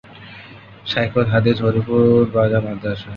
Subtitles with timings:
[0.85, 2.03] শায়খুল হাদিস হরিপুর
[2.35, 3.09] বাজার মাদরাসা।